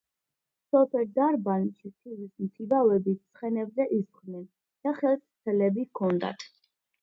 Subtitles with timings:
[0.75, 4.49] სოფელ დარბანდში თივის მთიბავები ცხენებზე ისხდნენ
[4.89, 6.49] და ხელთ ცელები ჰქონდათ